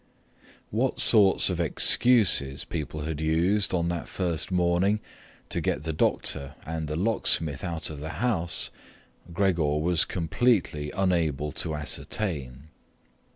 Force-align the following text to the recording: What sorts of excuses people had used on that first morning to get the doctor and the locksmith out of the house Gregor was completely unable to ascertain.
What 0.71 0.99
sorts 0.99 1.47
of 1.51 1.59
excuses 1.59 2.65
people 2.65 3.01
had 3.01 3.21
used 3.21 3.71
on 3.71 3.87
that 3.89 4.07
first 4.07 4.51
morning 4.51 4.99
to 5.49 5.61
get 5.61 5.83
the 5.83 5.93
doctor 5.93 6.55
and 6.65 6.87
the 6.87 6.95
locksmith 6.95 7.63
out 7.63 7.91
of 7.91 7.99
the 7.99 8.09
house 8.17 8.71
Gregor 9.31 9.77
was 9.77 10.03
completely 10.05 10.89
unable 10.89 11.51
to 11.51 11.75
ascertain. 11.75 12.69